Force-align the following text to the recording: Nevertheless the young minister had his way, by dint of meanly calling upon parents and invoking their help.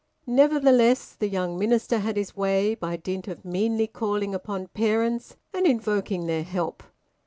Nevertheless 0.25 1.13
the 1.13 1.29
young 1.29 1.59
minister 1.59 1.99
had 1.99 2.17
his 2.17 2.35
way, 2.35 2.73
by 2.73 2.95
dint 2.97 3.27
of 3.27 3.45
meanly 3.45 3.85
calling 3.85 4.33
upon 4.33 4.65
parents 4.69 5.35
and 5.53 5.67
invoking 5.67 6.25
their 6.25 6.41
help. 6.41 6.81